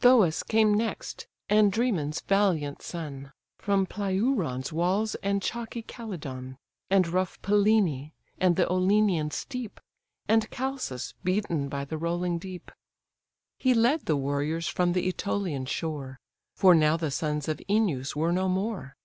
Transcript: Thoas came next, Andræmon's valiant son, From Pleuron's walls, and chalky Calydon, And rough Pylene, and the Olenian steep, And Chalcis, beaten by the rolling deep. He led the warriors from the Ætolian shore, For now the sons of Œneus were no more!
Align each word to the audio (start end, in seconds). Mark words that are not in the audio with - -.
Thoas 0.00 0.42
came 0.42 0.72
next, 0.72 1.26
Andræmon's 1.50 2.20
valiant 2.22 2.80
son, 2.80 3.32
From 3.58 3.84
Pleuron's 3.86 4.72
walls, 4.72 5.14
and 5.16 5.42
chalky 5.42 5.82
Calydon, 5.82 6.56
And 6.88 7.06
rough 7.06 7.36
Pylene, 7.42 8.12
and 8.38 8.56
the 8.56 8.66
Olenian 8.66 9.30
steep, 9.30 9.78
And 10.26 10.50
Chalcis, 10.50 11.12
beaten 11.22 11.68
by 11.68 11.84
the 11.84 11.98
rolling 11.98 12.38
deep. 12.38 12.72
He 13.58 13.74
led 13.74 14.06
the 14.06 14.16
warriors 14.16 14.66
from 14.68 14.94
the 14.94 15.12
Ætolian 15.12 15.68
shore, 15.68 16.18
For 16.56 16.74
now 16.74 16.96
the 16.96 17.10
sons 17.10 17.46
of 17.46 17.60
Œneus 17.68 18.16
were 18.16 18.32
no 18.32 18.48
more! 18.48 18.96